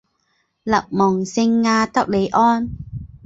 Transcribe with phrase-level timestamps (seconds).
[0.63, 2.67] 勒蒙圣阿德里安。